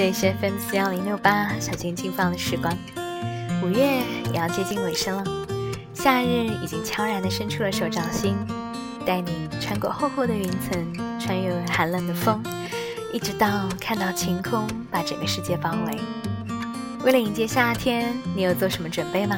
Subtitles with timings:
[0.00, 2.74] 这里是 FM 四幺零六八小静静放的时光。
[3.62, 4.02] 五月
[4.32, 5.46] 也要接近尾声了，
[5.92, 8.34] 夏日已经悄然地伸出了手掌心，
[9.04, 12.42] 带你穿过厚厚的云层，穿越寒冷的风，
[13.12, 16.00] 一直到看到晴空把整个世界包围。
[17.04, 19.36] 为了迎接夏天，你有做什么准备吗？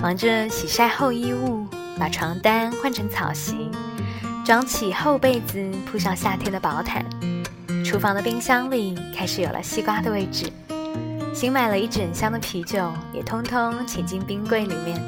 [0.00, 1.66] 忙着洗晒厚衣物，
[1.98, 3.68] 把床单换成草席，
[4.46, 7.04] 装起厚被子，铺上夏天的薄毯。
[7.84, 10.50] 厨房的冰箱里开始有了西瓜的位置，
[11.34, 14.98] 新买了一整箱的啤酒也通通请进冰柜里面。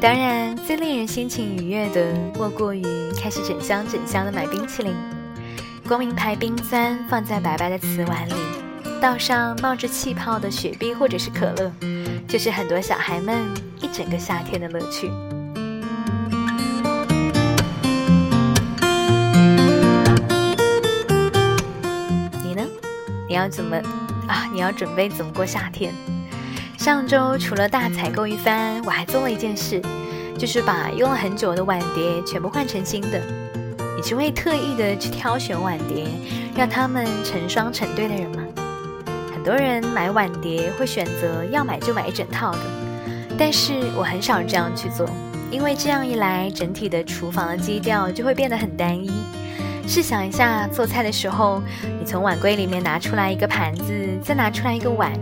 [0.00, 2.82] 当然，最令人心情愉悦的莫过于
[3.16, 4.92] 开始整箱整箱的买冰淇淋，
[5.86, 8.34] 光明牌冰砖放在白白的瓷碗里，
[9.00, 11.72] 倒上冒着气泡的雪碧或者是可乐，
[12.26, 13.46] 就是很多小孩们
[13.80, 15.08] 一整个夏天的乐趣。
[23.34, 23.76] 你要怎么
[24.28, 24.48] 啊？
[24.52, 25.92] 你要准备怎么过夏天？
[26.78, 29.82] 上周除了大采购一番，我还做了一件事，
[30.38, 33.20] 就是把用了很久的碗碟全部换成新的。
[33.96, 36.06] 你是会特意的去挑选碗碟，
[36.56, 38.44] 让他们成双成对的人吗？
[39.34, 42.60] 很多人买碗碟会选择要买就买一整套的，
[43.36, 45.10] 但是我很少这样去做，
[45.50, 49.10] 因为这样一来，整体的厨房的基调就会变得很单一。
[49.86, 51.62] 试想一下，做菜的时候，
[52.00, 55.12] 你从碗柜里面拿出来一个盘子，再拿出来一个碗，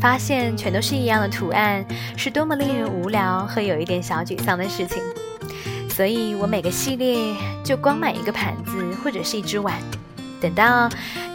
[0.00, 1.84] 发现全都是一样的图案，
[2.16, 5.02] 是多么令人无聊和有一点小沮丧的事情。
[5.88, 9.74] 所以我每个系列就光买一个盘子或者是一只碗，
[10.40, 10.88] 等到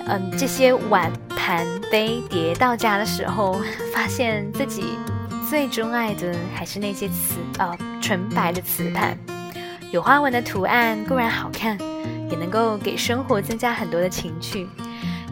[0.08, 3.60] 嗯这些碗盘杯碟到家的时候，
[3.93, 4.98] 发现自己
[5.49, 9.17] 最钟爱的还是那些瓷呃纯白的瓷盘，
[9.92, 11.77] 有花纹的图案固然好看。
[12.30, 14.67] 也能够给生活增加很多的情趣，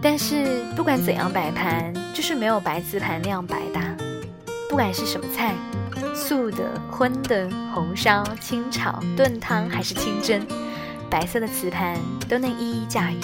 [0.01, 3.81] 但是不管怎样摆盘，就是没有白瓷盘那样百搭。
[4.69, 5.53] 不管是什么菜，
[6.15, 10.45] 素的、荤的、红烧、清炒、炖汤还是清蒸，
[11.09, 11.95] 白色的瓷盘
[12.27, 13.19] 都能一一驾驭。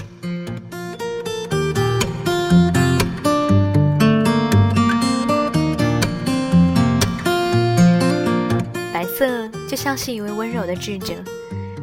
[8.94, 11.16] 白色就像是一位温柔的智者。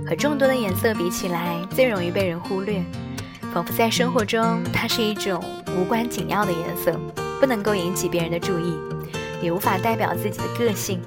[0.08, 2.80] 和众多的颜色比起来，最容易被人忽略。
[3.52, 5.42] 仿佛在生活中，它是一种
[5.76, 6.92] 无关紧要的颜色，
[7.40, 8.76] 不能够引起别人的注意，
[9.42, 11.00] 也无法代表自己的个性。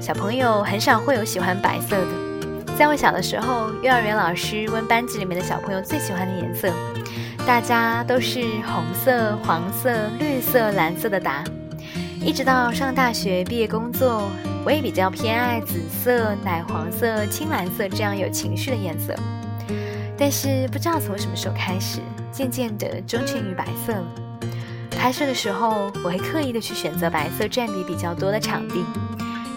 [0.00, 2.74] 小朋友很少会有喜欢白色的。
[2.76, 6.72] 在我小的时候，幼儿园老师问班级里面的小朋友最喜欢的颜色，
[7.46, 11.44] 大家都是红色、黄色、绿色、蓝色的答。
[12.20, 14.28] 一直到上大学毕业工作。
[14.64, 19.14] 我也比较偏爱紫色、奶黄色、青蓝色这样有情绪的颜色，
[20.16, 22.00] 但是不知道从什么时候开始，
[22.32, 24.06] 渐渐的钟情于白色了。
[24.90, 28.82] 拍摄的时候，我会刻意的去选择白色占比比较多的场地，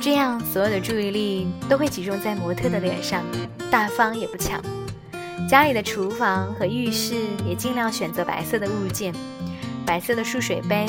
[0.01, 3.23] 这样所有的注意力都会集中在模特的脸上，
[3.71, 4.61] 大方也不抢。
[5.47, 9.13] 家里的厨房和浴室也尽量选择白色的物件，
[9.85, 10.85] 白色的漱水杯，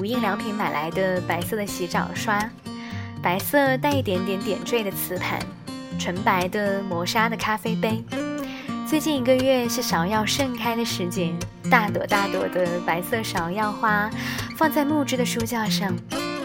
[0.00, 2.50] 无印良品买来的白色的洗澡刷。
[3.22, 5.38] 白色带一点点点缀的瓷盘，
[5.96, 8.02] 纯白的磨砂的咖啡杯。
[8.84, 11.32] 最近一个月是芍药盛开的时节，
[11.70, 14.10] 大朵大朵的白色芍药花
[14.56, 15.96] 放在木质的书架上，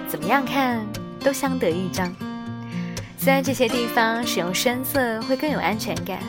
[0.08, 0.86] 怎么样看
[1.20, 2.14] 都相得益彰。
[3.18, 6.20] 虽然这些地方使用深色会更有安全感，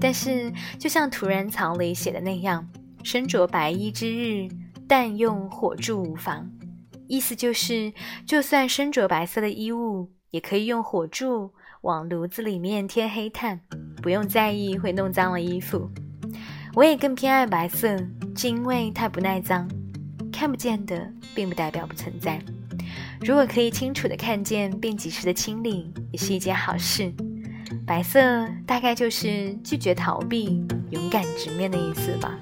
[0.00, 2.66] 但是就像土人草里写的那样，
[3.04, 4.48] 身着白衣之日，
[4.88, 6.50] 但用火烛无妨。
[7.12, 7.92] 意思就是，
[8.26, 11.52] 就算身着白色的衣物，也可以用火柱
[11.82, 13.60] 往炉子里面添黑炭，
[14.00, 15.90] 不用在意会弄脏了衣服。
[16.72, 17.98] 我也更偏爱白色，
[18.34, 19.68] 是因为它不耐脏，
[20.32, 22.40] 看不见的并不代表不存在。
[23.20, 27.12] 如果可以清楚的看见并及时的清理，也是一件好事。
[27.86, 32.38] 白色大概就是拒绝逃避，勇敢直面的意思吧。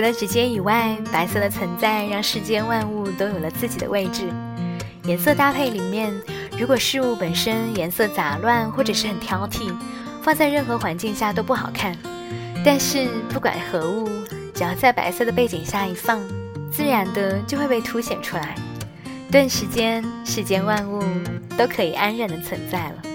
[0.00, 4.22] 除了直接以外，白色的存在让世间万物都有了自己的位置。
[5.04, 6.10] 颜色搭配里面，
[6.58, 9.70] 如果事物本身颜色杂乱或者是很挑剔，
[10.22, 11.94] 放在任何环境下都不好看。
[12.64, 14.08] 但是不管何物，
[14.54, 16.18] 只要在白色的背景下一放，
[16.72, 18.54] 自然的就会被凸显出来。
[19.30, 21.04] 顿时间，世间万物
[21.58, 23.09] 都可以安然的存在了。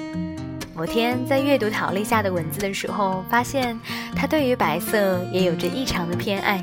[0.75, 3.80] 某天在阅读陶丽夏的文字的时候，发现
[4.13, 6.62] 他对于白色也有着异常的偏爱。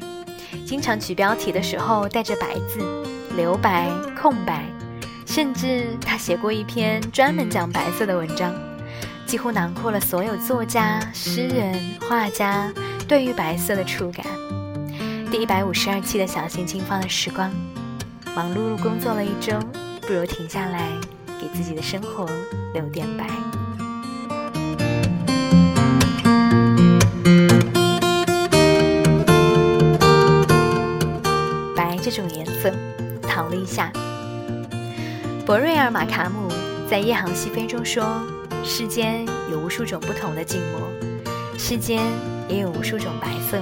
[0.67, 2.81] 经常取标题的时候带着白字，
[3.37, 4.67] 留白、空白，
[5.25, 8.53] 甚至他写过一篇专门讲白色的文章。
[9.25, 11.75] 几乎囊括了所有作家、诗人、
[12.07, 12.71] 画家
[13.09, 14.27] 对于白色的触感。
[15.31, 17.51] 第一百五十二期的小心轻放的时光，
[18.37, 19.59] 忙碌碌工作了一周，
[20.03, 20.91] 不如停下来，
[21.41, 22.29] 给自己的生活
[22.75, 23.25] 留点白。
[32.03, 32.71] 这种颜色，
[33.23, 33.93] 逃了一下。
[35.47, 36.49] 博瑞尔·马卡姆
[36.91, 38.21] 在《夜航西飞》中说。
[38.65, 40.89] 世间有无数种不同的静默，
[41.59, 42.01] 世间
[42.49, 43.61] 也有无数种白色。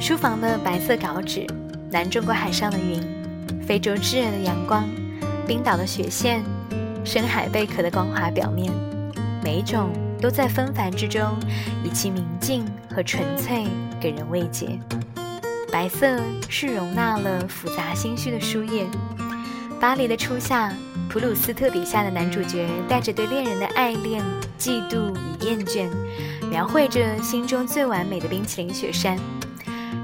[0.00, 1.44] 书房的白色稿纸，
[1.90, 3.02] 南中国海上的云，
[3.66, 4.88] 非洲炙热的阳光，
[5.44, 6.44] 冰岛的雪线，
[7.04, 8.72] 深海贝壳的光滑表面，
[9.42, 9.90] 每一种
[10.20, 11.36] 都在纷繁之中，
[11.82, 12.64] 以其明净
[12.94, 13.66] 和纯粹
[14.00, 14.78] 给人慰藉。
[15.76, 16.18] 白色
[16.48, 18.86] 是容纳了复杂心绪的书页。
[19.78, 20.72] 巴黎的初夏，
[21.06, 24.24] 普鲁斯特笔下的男主角带着对恋人的爱恋、
[24.58, 25.86] 嫉妒与厌倦，
[26.48, 29.18] 描绘着心中最完美的冰淇淋雪山。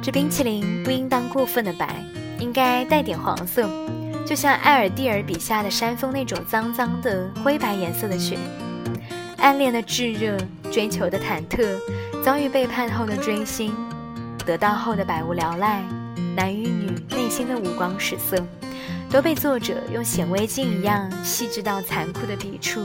[0.03, 2.05] 这冰淇淋不应当过分的白，
[2.39, 3.67] 应该带点黄色，
[4.27, 8.37] 就像埃尔蒂尔笔下的山峰那种脏脏的灰白颜色的雪。
[9.39, 10.37] 暗恋的炙热，
[10.71, 11.67] 追求的忐忑，
[12.23, 13.75] 遭遇背叛后的追星，
[14.45, 15.83] 得到后的百无聊赖，
[16.37, 18.37] 男与女内心的五光十色。
[19.11, 22.81] 都被作者用显微镜一样细致到残酷的笔触，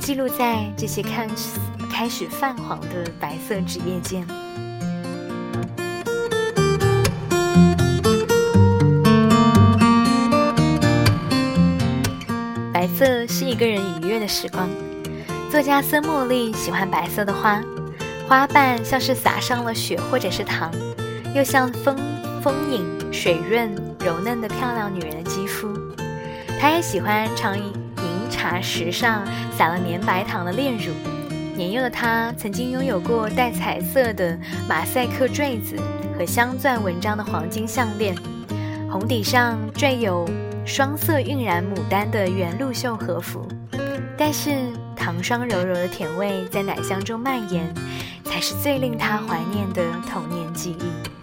[0.00, 1.60] 记录在这些看似
[1.92, 4.26] 开始泛黄的白色纸页间。
[12.72, 14.66] 白色是一个人愉悦的时光。
[15.50, 17.62] 作家森茉莉喜欢白色的花，
[18.26, 20.72] 花瓣像是撒上了雪或者是糖，
[21.36, 21.96] 又像风
[22.42, 22.96] 丰盈。
[23.12, 25.68] 水润柔嫩的漂亮女人的肌肤，
[26.60, 27.72] 她也喜欢长银
[28.28, 29.24] 茶时上
[29.56, 30.92] 撒了绵白糖的炼乳。
[31.54, 34.38] 年幼的她曾经拥有过带彩色的
[34.68, 35.76] 马赛克坠子
[36.18, 38.14] 和镶钻纹章的黄金项链，
[38.90, 40.28] 红底上缀有
[40.66, 43.48] 双色晕染牡丹的原露袖和服。
[44.18, 44.50] 但是
[44.94, 47.72] 糖霜柔柔的甜味在奶香中蔓延，
[48.24, 51.15] 才是最令她怀念的童年记忆。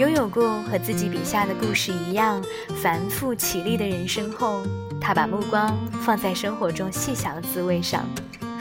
[0.00, 2.42] 拥有过和自己笔下的故事一样
[2.82, 4.62] 繁复绮丽的人生后，
[4.98, 8.02] 他把目光放在生活中细小的滋味上，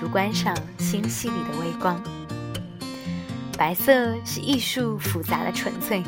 [0.02, 1.98] 如观赏星系里的微光。
[3.58, 6.04] 白色是艺术复杂的纯粹。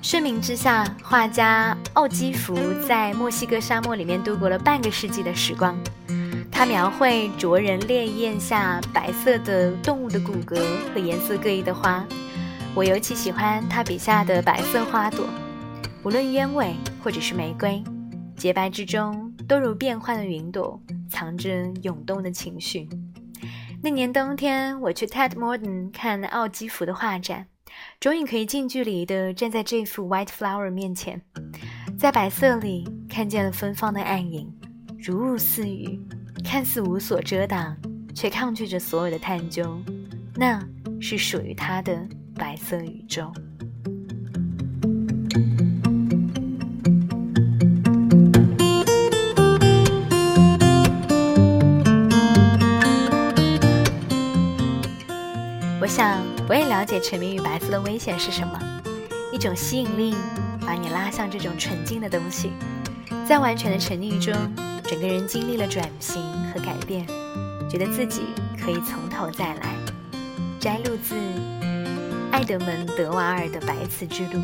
[0.00, 2.56] 盛名之下，画家奥基弗
[2.86, 5.76] 在墨西哥沙漠里面度过了半个世纪的时光。
[6.48, 10.60] 他描绘灼人烈焰下白色的动物的骨骼
[10.94, 12.06] 和颜色各异的花。
[12.72, 15.26] 我尤其喜欢他笔下的白色花朵，
[16.04, 17.82] 无论鸢尾或者是玫瑰，
[18.36, 20.80] 洁白之中都如变幻的云朵，
[21.10, 22.88] 藏着涌动的情绪。
[23.82, 27.48] 那年冬天，我去 Ted Modern 看奥基弗的画展，
[27.98, 31.20] 终于可以近距离地站在这幅 White Flower 面前，
[31.98, 34.48] 在白色里看见了芬芳的暗影，
[34.96, 36.00] 如雾似雨，
[36.44, 37.76] 看似无所遮挡，
[38.14, 39.76] 却抗拒着所有的探究。
[40.36, 40.64] 那
[41.00, 42.08] 是属于他的。
[42.40, 43.30] 白色宇宙。
[55.78, 58.58] 我想，我也了解沉迷于白色的危险是什么。
[59.30, 60.14] 一种吸引力
[60.62, 62.52] 把你拉向这种纯净的东西，
[63.28, 64.34] 在完全的沉溺中，
[64.84, 66.22] 整个人经历了转型
[66.54, 67.06] 和改变，
[67.70, 68.22] 觉得自己
[68.58, 69.74] 可以从头再来。
[70.58, 71.14] 摘录自。
[72.32, 74.40] 爱德蒙·德瓦尔的白瓷之路，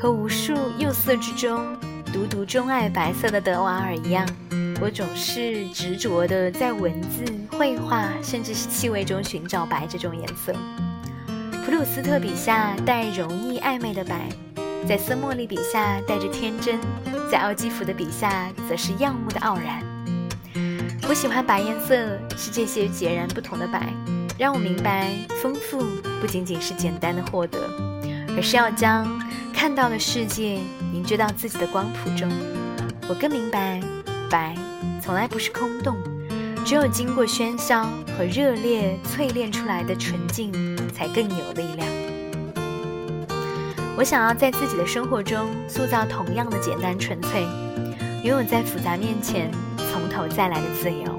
[0.00, 1.64] 和无数釉色之中
[2.12, 4.28] 独独钟爱白色的德瓦尔一样，
[4.80, 7.24] 我总是执着地在文字、
[7.56, 10.52] 绘画，甚至是气味中寻找白这种颜色。
[11.64, 14.28] 普鲁斯特笔下带柔腻暧昧的白，
[14.86, 16.78] 在森茉莉笔下带着天真，
[17.30, 19.82] 在奥基弗的笔下则是耀目的傲然。
[21.08, 21.94] 我喜欢白颜色，
[22.36, 23.92] 是这些截然不同的白。
[24.36, 25.84] 让我明白，丰富
[26.20, 27.58] 不仅仅是简单的获得，
[28.36, 29.06] 而是要将
[29.52, 30.58] 看到的世界
[30.92, 32.28] 凝聚到自己的光谱中。
[33.08, 33.80] 我更明白，
[34.28, 34.56] 白
[35.00, 35.96] 从来不是空洞，
[36.64, 37.84] 只有经过喧嚣
[38.18, 40.52] 和热烈淬炼出来的纯净，
[40.88, 41.86] 才更有力量。
[43.96, 47.42] 我想要在自己的生活中塑造同样的简单纯粹，
[48.24, 51.13] 拥有在复杂面前从头再来的自由。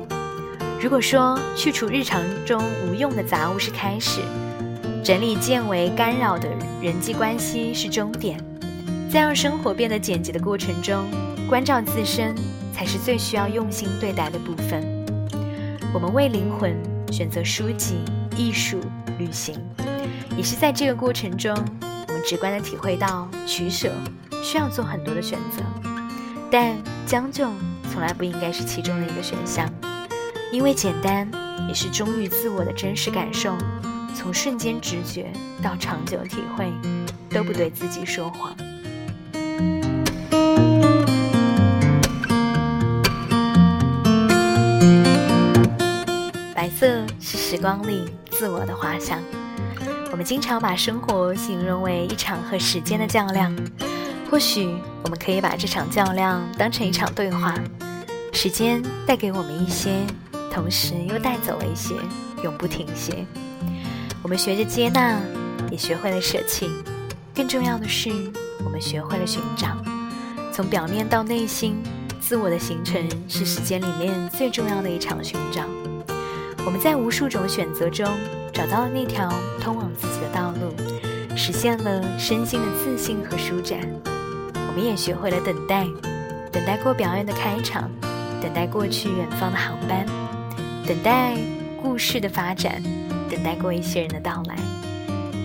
[0.81, 4.21] 如果说去除日常中无用的杂物是开始，
[5.03, 6.47] 整理渐为干扰的
[6.81, 8.39] 人际关系是终点，
[9.09, 11.05] 在让生活变得简洁的过程中，
[11.47, 12.35] 关照自身
[12.71, 14.85] 才是最需要用心对待的部分。
[15.93, 16.75] 我们为灵魂
[17.11, 17.97] 选择书籍、
[18.35, 18.79] 艺术、
[19.17, 19.55] 旅行，
[20.37, 21.55] 也是在这个过程中，
[22.07, 23.91] 我们直观的体会到取舍
[24.43, 25.63] 需要做很多的选择，
[26.51, 26.75] 但
[27.07, 27.47] 将就
[27.91, 29.67] 从来不应该是其中的一个选项，
[30.55, 31.29] 因为简单
[31.67, 33.57] 也是忠于自我的真实感受，
[34.15, 35.29] 从瞬间直觉
[35.61, 36.71] 到长久体会，
[37.29, 38.55] 都不对自己说谎。
[46.55, 49.19] 白色是时光里自我的画像。
[50.09, 53.53] 我们经常把生活形容为一场和时间的较量，
[54.31, 57.53] 或许我们可以把这场较量当成一场对话。
[58.31, 60.05] 时间带给我们一些，
[60.55, 61.93] 同时又带走了一些，
[62.41, 63.25] 永不停歇。
[64.23, 65.19] 我们学着接纳，
[65.69, 66.69] 也学会了舍弃。
[67.35, 68.09] 更重要的是，
[68.63, 69.75] 我们学会了寻找。
[70.53, 71.75] 从表面到内心，
[72.21, 75.63] 自我的形成是时间里面最重要的一场寻找。
[76.65, 78.07] 我们在无数种选择中
[78.53, 80.73] 找到了那条通往自己的道路，
[81.35, 83.81] 实现了身心的自信和舒展。
[84.69, 85.85] 我们也学会了等待，
[86.49, 87.91] 等待过表演的开场，
[88.41, 90.05] 等待过去远方的航班，
[90.87, 91.35] 等待
[91.81, 92.81] 故事的发展，
[93.29, 94.55] 等待过一些人的到来。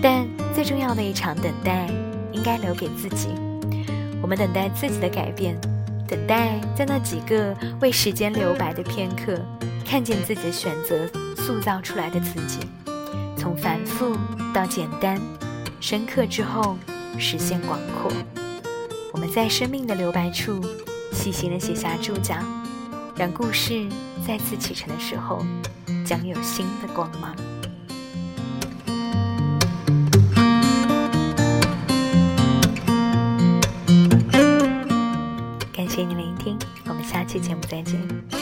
[0.01, 1.87] 但最重要的一场等待，
[2.31, 3.29] 应该留给自己。
[4.21, 5.59] 我们等待自己的改变，
[6.07, 9.39] 等待在那几个为时间留白的片刻。
[9.83, 11.05] 看见自己的选择
[11.35, 12.59] 塑造出来的自己，
[13.35, 14.15] 从繁复
[14.53, 15.19] 到简单，
[15.81, 16.77] 深刻之后
[17.17, 18.09] 实现广阔。
[19.11, 20.63] 我们在生命的留白处
[21.11, 22.35] 细心的写下注脚，
[23.21, 23.87] 让故事
[24.25, 25.45] 再次启程的时候，
[26.03, 27.35] 将有新的光芒。
[35.71, 38.40] 感谢你聆听，我们下期节目再见。